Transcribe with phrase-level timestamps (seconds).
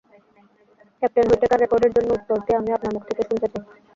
[1.01, 3.63] Captain Whitaker, রেকর্ডের জন্য, উত্তরটি আমি আপনার মুখ থেকে শুনতে চাই।